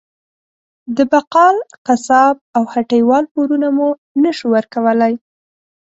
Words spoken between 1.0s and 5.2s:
بقال، قصاب او هټۍ وال پورونه مو نه شو ورکولی.